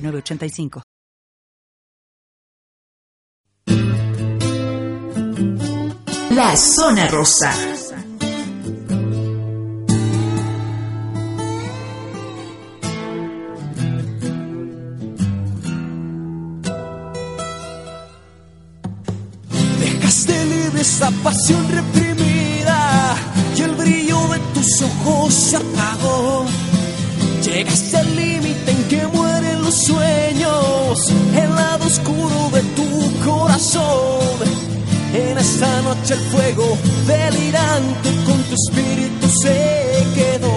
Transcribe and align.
985. 0.00 0.82
La 6.30 6.56
zona 6.56 7.08
rosa. 7.08 7.52
Dejaste 19.80 20.44
libre 20.44 20.80
esa 20.80 21.10
pasión 21.24 21.68
reprimida 21.70 23.16
y 23.56 23.62
el 23.62 23.72
brillo 23.72 24.28
de 24.28 24.38
tus 24.54 24.82
ojos 24.82 25.34
se 25.34 25.56
apagó. 25.56 26.46
Llegaste 27.42 27.96
al 27.96 28.14
límite 28.14 28.70
en 28.70 28.88
que 28.88 29.06
los 29.68 29.84
sueños, 29.84 31.12
el 31.36 31.54
lado 31.54 31.86
oscuro 31.86 32.50
de 32.54 32.62
tu 32.78 32.88
corazón. 33.22 34.38
En 35.12 35.36
esta 35.36 35.82
noche 35.82 36.14
el 36.14 36.20
fuego 36.30 36.78
delirante 37.06 38.08
con 38.26 38.42
tu 38.44 38.54
espíritu 38.54 39.28
se 39.28 40.06
quedó. 40.14 40.54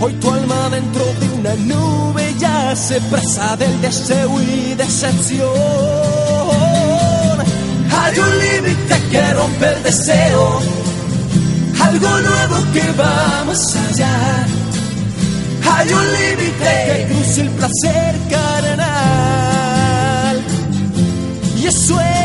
Hoy 0.00 0.14
tu 0.14 0.30
alma 0.30 0.70
dentro 0.70 1.04
de 1.20 1.28
una 1.38 1.54
nube 1.56 2.34
ya 2.38 2.74
se 2.74 2.98
presa 3.02 3.54
del 3.56 3.82
deseo 3.82 4.40
y 4.40 4.74
decepción. 4.74 5.48
Hay 8.00 8.18
un 8.18 8.32
límite 8.44 8.96
que 9.10 9.34
rompe 9.34 9.66
el 9.74 9.82
deseo, 9.82 10.60
algo 11.82 12.08
nuevo 12.08 12.56
que 12.72 12.92
va 12.92 13.44
más 13.44 13.76
allá. 13.76 14.57
Hay 15.88 15.94
un 15.94 16.12
límite 16.12 16.70
que 16.86 17.06
cruza 17.08 17.40
el 17.40 17.50
placer 17.50 18.14
carnal. 18.28 19.56
Y 21.56 21.66
eso 21.66 21.98
es 21.98 22.17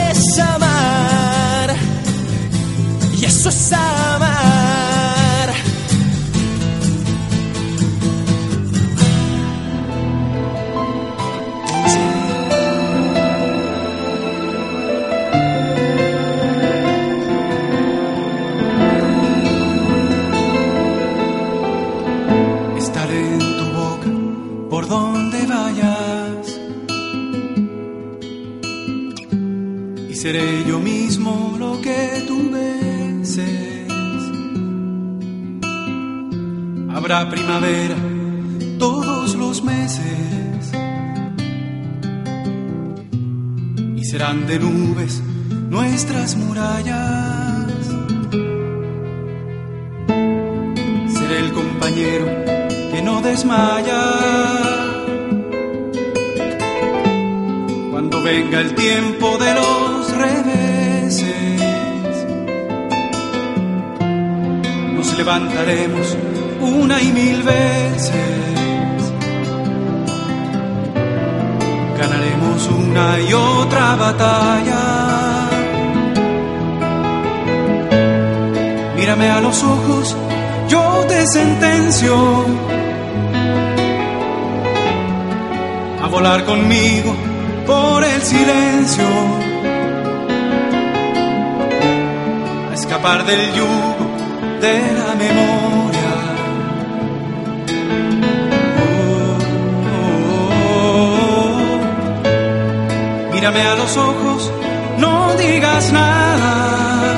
Habrá 37.03 37.29
primavera 37.29 37.97
todos 38.79 39.35
los 39.35 39.61
meses. 39.61 40.71
Y 43.97 44.05
serán 44.05 44.47
de 44.47 44.57
nubes 44.57 45.21
nuestras 45.69 46.37
murallas. 46.37 47.73
Seré 51.13 51.39
el 51.39 51.51
compañero 51.51 52.25
que 52.93 53.01
no 53.03 53.21
desmaya. 53.21 54.01
Cuando 57.91 58.23
venga 58.23 58.61
el 58.61 58.73
tiempo 58.75 59.37
de 59.39 59.53
los 59.55 60.09
reveses, 60.15 61.57
nos 64.95 65.17
levantaremos 65.17 66.17
una 66.83 67.01
y 67.01 67.11
mil 67.13 67.43
veces. 67.43 68.13
Ganaremos 71.97 72.67
una 72.67 73.19
y 73.21 73.33
otra 73.33 73.95
batalla. 73.95 74.83
Mírame 78.97 79.29
a 79.29 79.39
los 79.39 79.63
ojos, 79.63 80.15
yo 80.67 81.05
te 81.07 81.25
sentencio 81.25 82.15
a 86.03 86.07
volar 86.07 86.43
conmigo 86.43 87.15
por 87.65 88.03
el 88.03 88.21
silencio, 88.21 89.05
a 92.71 92.73
escapar 92.73 93.25
del 93.25 93.53
yugo 93.53 94.03
de 94.59 94.75
la 94.99 95.15
memoria. 95.15 95.82
Mírame 103.43 103.61
a 103.61 103.75
los 103.75 103.97
ojos, 103.97 104.49
no 104.99 105.35
digas 105.35 105.91
nada. 105.91 107.13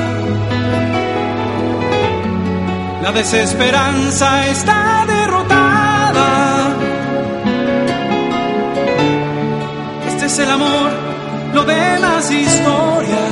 La 3.00 3.12
desesperanza 3.12 4.48
está 4.48 5.04
derrotada. 5.06 6.74
Este 10.08 10.26
es 10.26 10.38
el 10.40 10.50
amor, 10.50 10.90
lo 11.54 11.62
demás 11.62 12.28
historia. 12.28 12.56
Historia. 12.56 13.25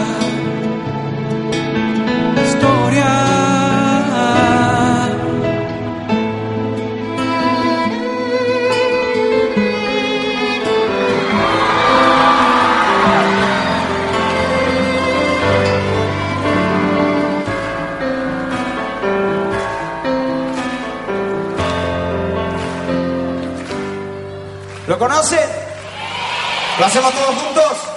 ¿Lo 26.84 26.88
hacemos 26.88 27.14
todos 27.14 27.34
juntos? 27.36 27.94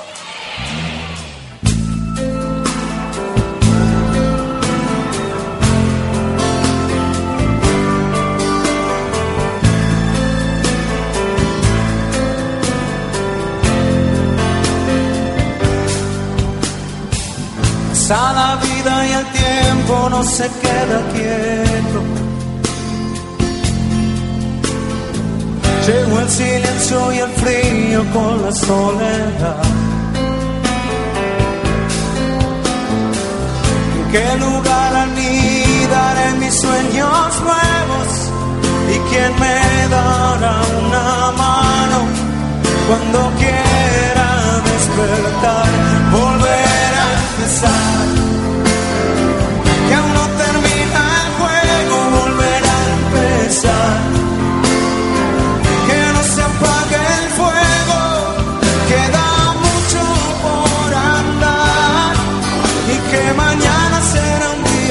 Pasa 18.07 18.31
la 18.31 18.56
vida 18.56 19.06
y 19.06 19.12
el 19.12 19.25
tiempo 19.33 20.10
no 20.10 20.24
se 20.24 20.50
queda 20.62 21.01
quieto. 21.12 22.17
Llegó 25.88 26.19
el 26.19 26.30
silencio 26.30 27.13
y 27.13 27.19
el 27.19 27.30
frío 27.31 28.04
con 28.12 28.42
la 28.42 28.51
soledad. 28.51 29.63
¿En 33.95 34.12
qué 34.12 34.38
lugar 34.38 34.95
anidar 34.95 36.18
en 36.28 36.39
mis 36.39 36.60
sueños 36.60 37.42
nuevos? 37.42 38.10
¿Y 38.94 39.00
quién 39.10 39.31
me 39.39 39.88
dará 39.88 40.60
una 40.84 41.31
mano 41.31 42.00
cuando 42.90 43.31
quiera 43.38 44.62
despertar? 44.66 45.69
Volver 46.12 46.92
a 47.00 47.07
empezar. 47.30 48.26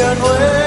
And 0.06 0.22
way. 0.22 0.65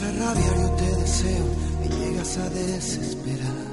Rabiar 0.00 0.60
yo 0.62 0.70
te 0.70 0.96
deseo 0.96 1.46
y 1.84 1.88
llegas 1.88 2.38
a 2.38 2.48
desesperar. 2.50 3.72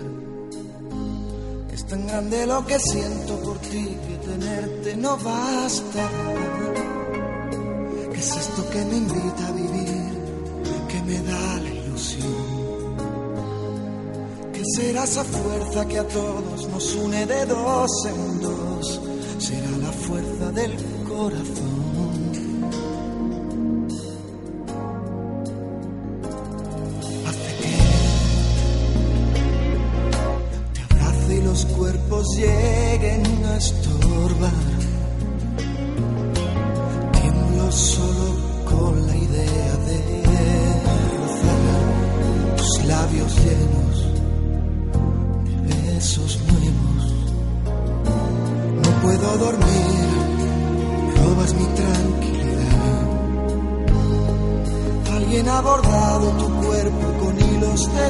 Es 1.72 1.86
tan 1.86 2.06
grande 2.08 2.46
lo 2.46 2.66
que 2.66 2.80
siento 2.80 3.40
por 3.40 3.58
ti 3.60 3.98
que 4.08 4.16
tenerte 4.28 4.96
no 4.98 5.18
basta. 5.18 6.10
¿Qué 8.12 8.20
es 8.20 8.36
esto 8.36 8.70
que 8.70 8.86
me 8.86 8.98
invita 8.98 9.48
a 9.48 9.52
vivir? 9.52 10.10
Que 10.90 11.02
me 11.04 11.20
da 11.22 11.60
la 11.64 11.70
ilusión. 11.70 12.60
¿Qué 14.54 14.64
será 14.76 15.04
esa 15.06 15.24
fuerza 15.24 15.88
que 15.88 16.00
a 16.00 16.08
todos 16.08 16.68
nos 16.68 16.96
une 16.96 17.26
de 17.26 17.46
dos 17.46 17.92
en 18.06 18.42
dos? 18.42 19.02
Será 19.38 19.72
la 19.78 19.92
fuerza 19.92 20.52
del 20.52 20.76
corazón. 21.08 21.89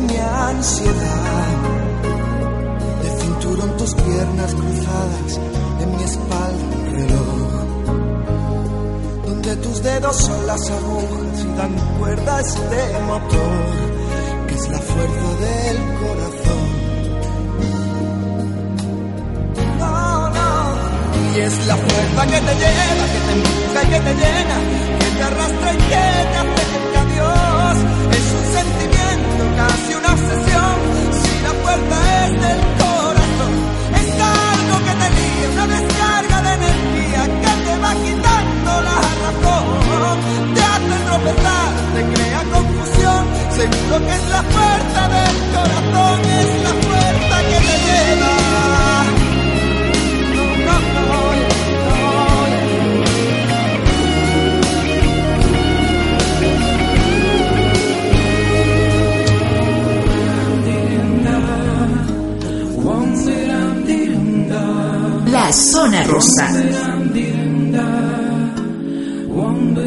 Mi 0.01 0.17
ansiedad. 0.17 1.47
De 3.03 3.09
cinturón 3.21 3.77
tus 3.77 3.93
piernas 3.95 4.53
cruzadas, 4.53 5.39
en 5.81 5.97
mi 5.97 6.03
espalda 6.03 6.75
un 6.77 6.85
reloj. 6.95 7.49
Donde 9.25 9.55
tus 9.57 9.83
dedos 9.83 10.15
son 10.17 10.47
las 10.47 10.69
agujas 10.69 11.39
y 11.43 11.57
dan 11.57 11.75
cuerda 11.99 12.37
a 12.37 12.41
este 12.41 12.99
motor, 13.07 13.65
que 14.47 14.55
es 14.55 14.69
la 14.69 14.79
fuerza 14.79 15.29
del 15.45 15.77
corazón. 16.01 16.69
No, 19.79 20.29
no. 20.29 20.49
Y 21.35 21.39
es 21.39 21.67
la 21.67 21.75
fuerza 21.75 22.25
que 22.25 22.41
te 22.47 22.55
lleva, 22.61 23.05
que 23.13 23.19
te 23.25 23.31
empuja 23.37 23.83
y 23.83 23.87
que 23.87 23.99
te 23.99 24.13
llena, 24.21 24.57
que 24.99 25.09
te 25.17 25.23
arrastra 25.23 25.73
y 25.73 25.88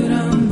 A 0.04 0.51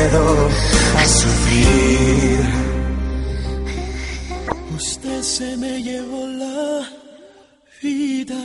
Miedo 0.00 0.48
a 0.96 1.04
sufrir. 1.06 2.40
Usted 4.76 5.22
se 5.22 5.56
me 5.56 5.82
llevó 5.82 6.26
la 6.26 6.88
vida 7.82 8.42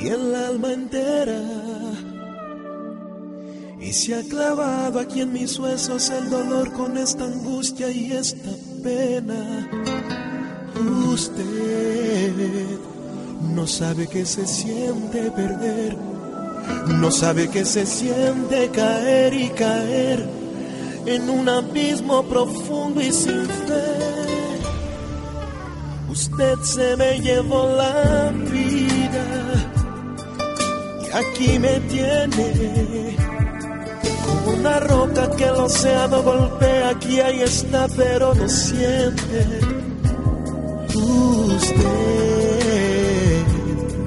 y 0.00 0.08
el 0.08 0.34
alma 0.34 0.72
entera. 0.72 1.42
Y 3.80 3.92
se 3.92 4.14
ha 4.14 4.22
clavado 4.22 5.00
aquí 5.00 5.20
en 5.22 5.32
mis 5.32 5.58
huesos 5.58 6.10
el 6.10 6.30
dolor 6.30 6.72
con 6.72 6.96
esta 6.96 7.24
angustia 7.24 7.90
y 7.90 8.12
esta 8.12 8.50
pena. 8.82 9.68
Usted 11.12 12.78
no 13.54 13.66
sabe 13.66 14.06
que 14.06 14.24
se 14.24 14.46
siente 14.46 15.30
perder, 15.32 15.96
no 16.86 17.10
sabe 17.10 17.48
que 17.48 17.64
se 17.64 17.86
siente 17.86 18.70
caer 18.70 19.34
y 19.34 19.48
caer 19.50 20.26
en 21.06 21.28
un 21.28 21.48
abismo 21.48 22.22
profundo 22.24 23.00
y 23.00 23.12
sin 23.12 23.46
fe. 23.46 24.12
Usted 26.10 26.58
se 26.62 26.96
me 26.96 27.20
llevó 27.20 27.68
la 27.76 28.32
vida 28.50 29.24
y 31.02 31.16
aquí 31.16 31.58
me 31.58 31.80
tiene 31.80 33.16
como 34.24 34.58
una 34.58 34.78
roca 34.80 35.30
que 35.30 35.44
el 35.44 35.54
océano 35.54 36.22
golpea. 36.22 36.90
Aquí 36.90 37.20
ahí 37.20 37.40
está, 37.40 37.88
pero 37.96 38.34
no 38.34 38.48
siente. 38.48 39.60
Usted 40.94 42.11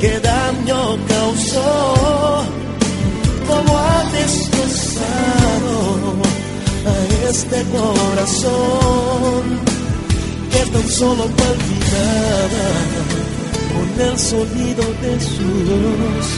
qué 0.00 0.20
daño 0.20 0.96
causó, 1.08 2.44
cómo 3.48 3.78
ha 3.78 4.04
destrozado 4.12 5.76
a 6.86 6.88
este 7.30 7.58
corazón 7.76 9.42
que 10.50 10.60
tan 10.72 10.88
solo 10.88 11.24
palpitaba 11.24 12.68
con 13.72 13.88
el 14.08 14.16
sonido 14.18 14.84
de 15.02 15.12
su 15.20 15.48
voz, 15.68 16.28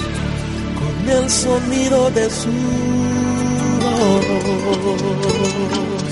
con 0.81 0.97
el 1.19 1.27
sonido 1.31 1.99
de 2.11 2.27
su 2.31 2.53
voz. 3.83 6.06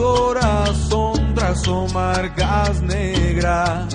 Corazón 0.00 1.34
trazó 1.34 1.86
marcas 1.88 2.80
negras 2.82 3.94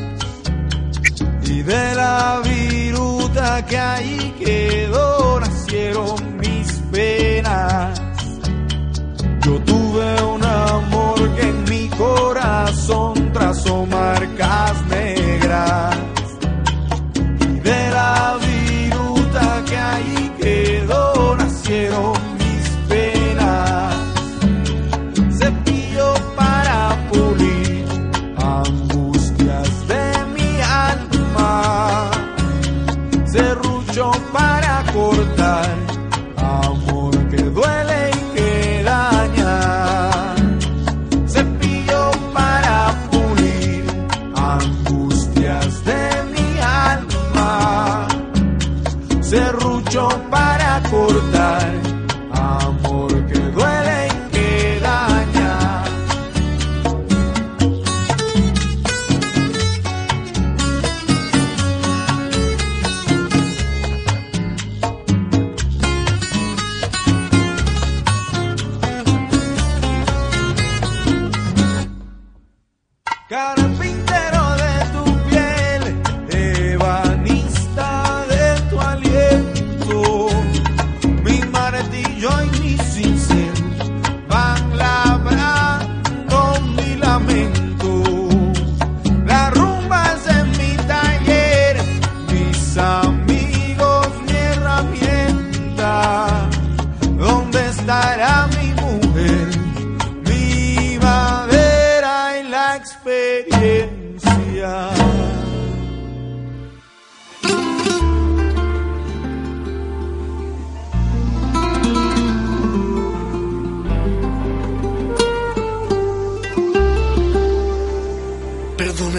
y 1.44 1.62
de 1.64 1.96
la 1.96 2.42
viruta 2.44 3.66
que 3.66 3.78
ahí 3.78 4.36
quedó 4.40 5.40
nacieron 5.40 6.38
mis 6.38 6.72
penas. 6.92 8.02
Yo 9.46 9.60
tuve 9.62 10.24
un 10.24 10.44
amor 10.44 11.36
que 11.36 11.50
en 11.50 11.64
mi 11.64 11.90
corazón 11.90 13.32
trazó 13.34 13.86
marcas 13.86 14.86
negras 14.88 15.95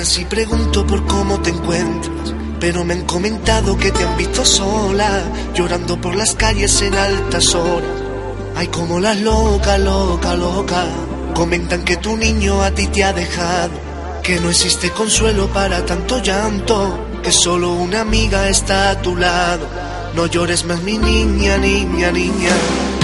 si 0.06 0.24
pregunto 0.24 0.86
por 0.86 1.04
cómo 1.06 1.40
te 1.40 1.50
encuentras, 1.50 2.32
pero 2.60 2.84
me 2.84 2.94
han 2.94 3.02
comentado 3.02 3.76
que 3.76 3.90
te 3.90 4.04
han 4.04 4.16
visto 4.16 4.44
sola, 4.44 5.24
llorando 5.52 6.00
por 6.00 6.14
las 6.14 6.34
calles 6.34 6.80
en 6.82 6.94
altas 6.94 7.54
horas. 7.54 7.90
Ay, 8.54 8.68
como 8.68 9.00
las 9.00 9.18
loca, 9.20 9.76
loca, 9.78 10.34
loca. 10.36 10.86
Comentan 11.34 11.84
que 11.84 11.96
tu 11.96 12.16
niño 12.16 12.62
a 12.62 12.70
ti 12.70 12.86
te 12.86 13.02
ha 13.02 13.12
dejado, 13.12 13.72
que 14.22 14.40
no 14.40 14.48
existe 14.48 14.90
consuelo 14.90 15.48
para 15.48 15.84
tanto 15.84 16.22
llanto, 16.22 16.98
que 17.22 17.32
solo 17.32 17.72
una 17.72 18.02
amiga 18.02 18.48
está 18.48 18.90
a 18.90 19.02
tu 19.02 19.16
lado. 19.16 19.68
No 20.14 20.26
llores 20.26 20.64
más, 20.64 20.80
mi 20.82 20.98
niña, 20.98 21.58
niña, 21.58 22.12
niña. 22.12 22.52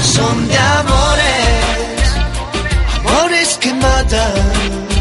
Son 0.02 0.49
de 0.49 0.56
amores, 0.56 2.14
amores 3.04 3.59
que 3.61 3.75
matan. 3.75 4.91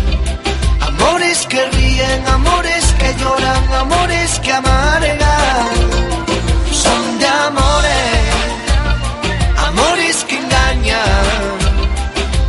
Amores 1.01 1.47
que 1.47 1.65
ríen, 1.65 2.27
amores 2.27 2.85
que 2.99 3.15
lloran, 3.15 3.73
amores 3.73 4.39
que 4.39 4.53
amargan. 4.53 5.67
Son 6.71 7.19
de 7.19 7.27
amores, 7.27 8.29
amores 9.67 10.23
que 10.25 10.35
engañan, 10.37 11.57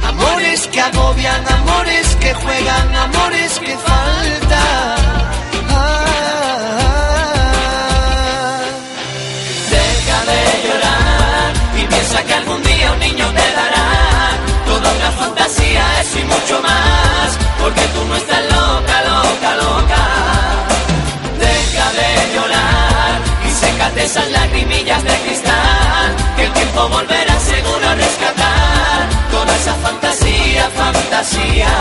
amores 0.06 0.68
que 0.68 0.80
agobian, 0.82 1.42
amores 1.48 2.16
que 2.16 2.34
juegan, 2.34 2.96
amores 2.96 3.58
que 3.58 3.76
faltan. 3.78 5.02
Que 12.26 12.34
algún 12.34 12.62
día 12.62 12.92
un 12.92 12.98
niño 13.00 13.26
te 13.32 13.52
dará 13.56 13.86
toda 14.64 14.92
una 14.92 15.10
fantasía, 15.12 16.00
eso 16.02 16.18
y 16.20 16.24
mucho 16.24 16.60
más, 16.62 16.91
no 18.12 18.18
estás 18.18 18.42
loca, 18.56 18.96
loca, 19.10 19.50
loca. 19.64 20.02
Deja 21.44 21.86
de 21.98 22.10
llorar 22.34 23.12
y 23.46 23.50
sécate 23.50 24.04
esas 24.04 24.30
lagrimillas 24.30 25.02
de 25.04 25.14
cristal, 25.24 26.08
que 26.36 26.44
el 26.44 26.52
tiempo 26.52 26.88
volverá 26.88 27.36
seguro 27.40 27.88
a 27.88 27.94
rescatar 27.94 29.00
toda 29.30 29.56
esa 29.56 29.74
fantasía, 29.86 30.70
fantasía. 30.82 31.72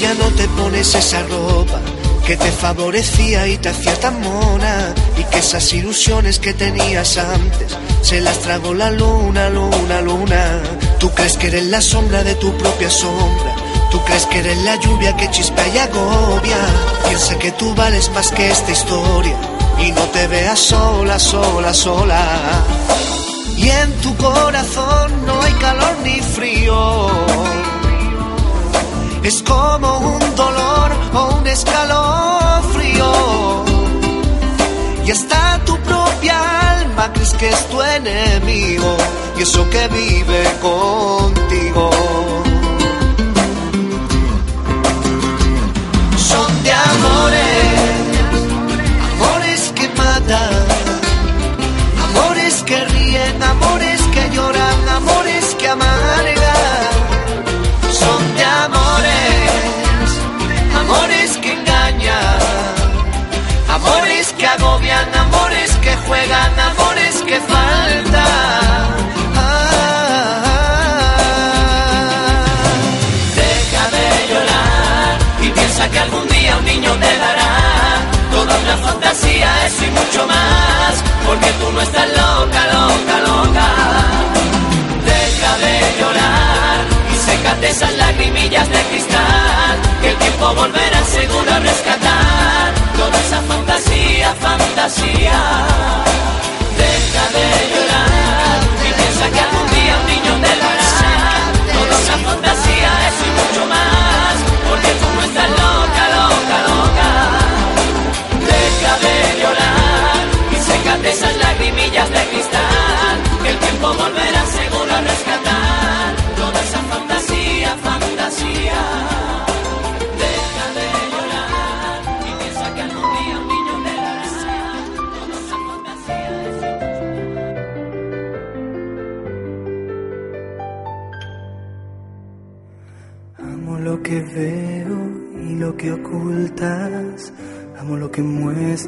Ya 0.00 0.12
no 0.14 0.28
te 0.36 0.46
pones 0.48 0.94
esa 0.94 1.22
ropa 1.22 1.80
que 2.26 2.36
te 2.36 2.50
favorecía 2.50 3.46
y 3.46 3.56
te 3.56 3.68
hacía 3.68 3.94
tan 4.00 4.20
mona 4.20 4.92
y 5.16 5.22
que 5.24 5.38
esas 5.38 5.72
ilusiones 5.72 6.40
que 6.40 6.52
tenías 6.54 7.18
antes 7.18 7.76
se 8.02 8.20
las 8.20 8.40
tragó 8.40 8.74
la 8.74 8.90
luna, 8.90 9.48
luna, 9.48 10.00
luna. 10.00 10.60
Tú 10.98 11.08
crees 11.10 11.36
que 11.36 11.46
eres 11.46 11.66
la 11.66 11.80
sombra 11.80 12.24
de 12.24 12.34
tu 12.34 12.52
propia 12.58 12.90
sombra. 12.90 13.54
Tú 13.92 14.02
crees 14.04 14.26
que 14.26 14.40
eres 14.40 14.58
la 14.64 14.74
lluvia 14.74 15.16
que 15.16 15.30
chispea 15.30 15.68
y 15.68 15.78
agobia. 15.78 16.56
Piensa 17.06 17.38
que 17.38 17.52
tú 17.52 17.72
vales 17.76 18.10
más 18.10 18.32
que 18.32 18.50
esta 18.50 18.72
historia 18.72 19.36
y 19.78 19.92
no 19.92 20.02
te 20.06 20.26
veas 20.26 20.58
sola, 20.58 21.20
sola, 21.20 21.72
sola. 21.72 22.24
Y 23.56 23.68
en 23.68 23.92
tu 24.02 24.16
corazón 24.16 25.26
no 25.26 25.42
hay 25.42 25.52
calor 25.52 25.96
ni 26.02 26.18
frío. 26.20 27.55
Es 29.26 29.42
como 29.42 29.98
un 29.98 30.36
dolor 30.36 30.92
o 31.12 31.38
un 31.38 31.46
escalofrío. 31.48 33.12
Y 35.04 35.10
hasta 35.10 35.58
tu 35.64 35.76
propia 35.78 36.36
alma 36.78 37.12
crees 37.12 37.32
que 37.32 37.48
es 37.48 37.68
tu 37.68 37.82
enemigo. 37.82 38.96
Y 39.36 39.42
eso 39.42 39.68
que 39.68 39.88
vive 39.88 40.44
contigo. 40.62 41.90
Son 46.16 46.62
de 46.62 46.72
amores, 46.72 47.80
amores 49.10 49.72
que 49.74 49.88
matan. 49.88 50.66
Amores 52.08 52.62
que 52.62 52.84
ríen, 52.84 53.42
amores 53.42 54.00
que 54.14 54.30
lloran, 54.30 54.88
amores 54.88 55.45
juegan, 66.26 66.60
amores 66.60 67.22
que 67.26 67.40
faltan. 67.40 68.96
Deja 73.36 73.84
de 73.96 74.06
llorar 74.30 75.18
y 75.42 75.48
piensa 75.50 75.90
que 75.90 75.98
algún 75.98 76.28
día 76.28 76.56
un 76.56 76.64
niño 76.64 76.92
te 76.92 77.18
dará 77.18 77.52
toda 78.32 78.58
una 78.58 78.76
fantasía, 78.76 79.66
eso 79.66 79.84
y 79.84 79.90
mucho 79.90 80.26
más, 80.26 80.92
porque 81.26 81.50
tú 81.60 81.72
no 81.72 81.80
estás 81.80 82.08
loca, 82.08 82.62
loca, 82.76 83.16
loca. 83.28 83.68
Deja 85.04 85.52
de 85.64 85.74
llorar 86.00 86.78
y 87.12 87.16
sécate 87.26 87.70
esas 87.70 87.92
lagrimillas 87.94 88.68
de 88.68 88.82
cristal, 88.90 89.76
que 90.00 90.10
el 90.10 90.16
tiempo 90.16 90.54
volverá 90.54 91.04
seguro 91.04 91.52
a 91.52 91.58
rescatar 91.60 92.74
toda 92.96 93.18
esa 93.20 93.40
fantasía, 93.42 94.34
fantasía. 94.40 94.95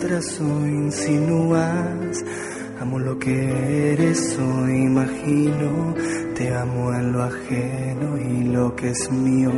Muestras 0.08 0.40
o 0.40 0.66
insinúas. 0.66 2.24
Amo 2.80 2.98
lo 2.98 3.18
que 3.18 3.92
eres 3.92 4.38
o 4.38 4.68
imagino. 4.68 5.94
Te 6.34 6.54
amo 6.54 6.94
en 6.94 7.12
lo 7.12 7.22
ajeno 7.22 8.18
y 8.18 8.44
lo 8.44 8.74
que 8.76 8.90
es 8.90 9.10
mío. 9.10 9.52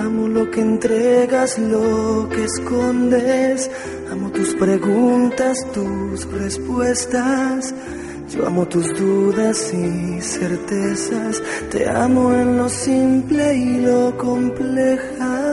Amo 0.00 0.28
lo 0.28 0.50
que 0.50 0.60
entregas, 0.60 1.58
lo 1.58 2.28
que 2.30 2.44
escondes. 2.44 3.70
Amo 4.10 4.30
tus 4.30 4.54
preguntas, 4.54 5.66
tus 5.72 6.24
respuestas. 6.32 7.74
Yo 8.30 8.46
amo 8.46 8.66
tus 8.66 8.86
dudas 8.94 9.74
y 9.74 10.20
certezas. 10.22 11.42
Te 11.70 11.88
amo 11.88 12.32
en 12.32 12.56
lo 12.56 12.68
simple 12.68 13.54
y 13.56 13.80
lo 13.80 14.16
compleja. 14.16 15.43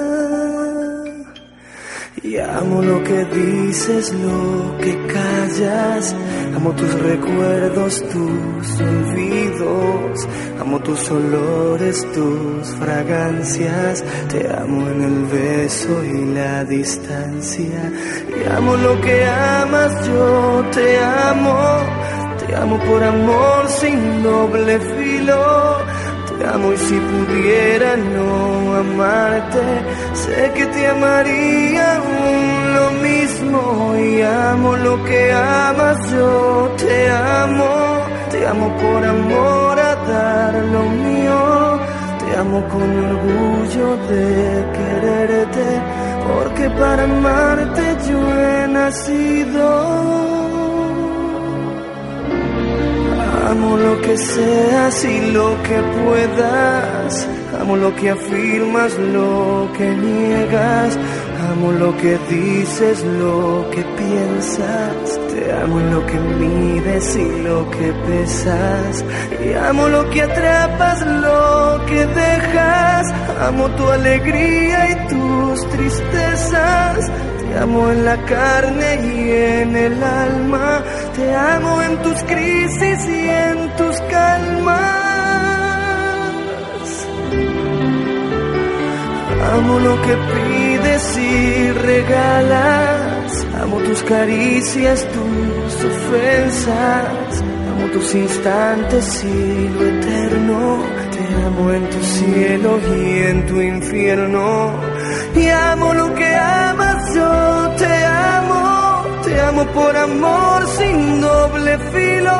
Y 2.32 2.38
amo 2.38 2.82
lo 2.82 3.04
que 3.04 3.26
dices, 3.26 4.14
lo 4.14 4.78
que 4.78 4.96
callas. 5.08 6.16
Amo 6.56 6.72
tus 6.72 6.94
recuerdos, 7.02 8.02
tus 8.04 8.80
olvidos. 8.80 10.28
Amo 10.62 10.80
tus 10.80 11.12
olores, 11.12 12.08
tus 12.14 12.70
fragancias. 12.80 14.06
Te 14.30 14.48
amo 14.50 14.88
en 14.92 15.02
el 15.04 15.26
beso 15.26 16.06
y 16.06 16.34
la 16.34 16.64
distancia. 16.64 17.92
Y 18.30 18.50
amo 18.50 18.78
lo 18.78 19.02
que 19.02 19.26
amas, 19.28 20.08
yo 20.08 20.64
te 20.72 21.00
amo. 21.04 21.60
Te 22.48 22.56
amo 22.56 22.80
por 22.80 23.04
amor 23.04 23.68
sin 23.68 24.24
doble 24.24 24.80
filo. 24.80 25.81
Te 26.42 26.48
amo 26.48 26.74
y 26.74 26.78
si 26.78 27.00
pudiera 27.00 27.98
no 27.98 28.76
amarte, 28.76 29.64
sé 30.16 30.52
que 30.56 30.66
te 30.66 30.88
amaría 30.88 31.98
aún 31.98 32.74
lo 32.78 32.92
mismo. 33.08 33.96
Y 33.96 34.22
amo 34.24 34.76
lo 34.76 35.04
que 35.04 35.32
amas, 35.34 35.98
yo 36.12 36.72
te 36.78 37.12
amo. 37.12 37.70
Te 38.32 38.48
amo 38.48 38.76
por 38.76 39.06
amor 39.06 39.80
a 39.80 39.96
dar 39.96 40.54
lo 40.56 40.84
mío. 41.06 41.80
Te 42.18 42.40
amo 42.40 42.68
con 42.70 42.90
orgullo 43.12 43.98
de 44.10 44.66
quererte, 44.78 45.68
porque 46.28 46.70
para 46.72 47.04
amarte 47.04 47.84
yo 48.10 48.20
he 48.20 48.68
nacido. 48.68 50.41
Amo 53.52 53.76
lo 53.76 54.00
que 54.00 54.18
seas 54.18 55.04
y 55.04 55.32
lo 55.32 55.62
que 55.64 55.78
puedas. 56.06 57.28
Amo 57.60 57.76
lo 57.76 57.94
que 57.98 58.10
afirmas, 58.10 58.98
lo 58.98 59.70
que 59.78 59.90
niegas. 59.90 60.98
Amo 61.52 61.74
lo 61.74 61.98
que 61.98 62.18
dices, 62.30 63.04
lo 63.04 63.70
que 63.72 63.84
piensas. 63.84 65.20
Te 65.34 65.52
amo 65.52 65.82
en 65.82 65.94
lo 65.94 66.06
que 66.06 66.18
mides 66.18 67.18
y 67.18 67.42
lo 67.42 67.70
que 67.72 67.92
pesas. 68.08 69.04
Y 69.44 69.54
amo 69.54 69.90
lo 69.90 70.10
que 70.12 70.22
atrapas, 70.22 71.06
lo 71.06 71.86
que 71.88 72.06
dejas. 72.06 73.12
Amo 73.50 73.70
tu 73.72 73.86
alegría 73.90 74.92
y 74.92 75.08
tus 75.10 75.70
tristezas. 75.72 77.12
Te 77.52 77.58
amo 77.58 77.92
en 77.92 78.06
la 78.06 78.18
carne 78.26 78.96
y 79.14 79.30
en 79.30 79.76
el 79.76 80.02
alma. 80.02 80.82
Te 81.14 81.36
amo 81.36 81.82
en 81.82 82.02
tus 82.02 82.24
crisis 82.24 83.08
y 83.10 83.28
en 83.28 83.76
tus 83.76 84.00
calmas. 84.10 84.78
Amo 89.54 89.80
lo 89.80 90.02
que 90.02 90.16
pides 90.34 91.18
y 91.18 91.72
regalas. 91.72 93.46
Amo 93.62 93.80
tus 93.80 94.02
caricias, 94.04 95.06
tus 95.12 95.76
ofensas. 95.92 97.44
Amo 97.70 97.88
tus 97.92 98.16
instantes 98.16 99.26
y 99.26 99.68
lo 99.68 99.88
eterno. 99.88 100.84
Te 101.12 101.44
amo 101.48 101.72
en 101.74 101.90
tu 101.90 102.02
cielo 102.02 102.80
y 102.98 103.24
en 103.24 103.46
tu 103.46 103.60
infierno. 103.60 104.72
Y 105.36 105.48
amo 105.50 105.94
lo 105.94 106.14
que 106.16 106.21
Amo 109.62 109.72
por 109.74 109.96
amor 109.96 110.68
sin 110.70 111.22
doble 111.22 111.78
filo. 111.94 112.38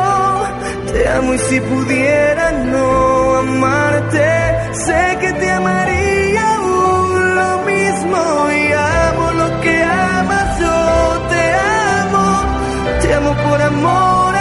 Te 0.92 1.08
amo 1.08 1.36
y 1.36 1.38
si 1.38 1.62
pudiera 1.62 2.52
no 2.52 3.36
amarte, 3.38 4.28
sé 4.86 5.18
que 5.22 5.32
te 5.34 5.52
amaría 5.52 6.56
aún 6.56 7.36
lo 7.36 7.52
mismo. 7.60 8.18
Y 8.52 8.74
amo 8.74 9.32
lo 9.34 9.62
que 9.62 9.84
amas, 9.84 10.60
yo 10.62 11.22
te 11.30 11.44
amo. 12.00 13.02
Te 13.02 13.14
amo 13.14 13.36
por 13.48 13.62
amor 13.62 14.41